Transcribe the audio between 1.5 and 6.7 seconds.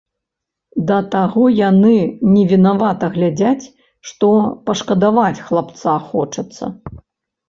яны невінавата глядзяць, што пашкадаваць хлапца хочацца.